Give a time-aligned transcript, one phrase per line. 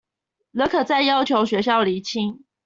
[0.49, 2.43] 仍可再要求學校釐清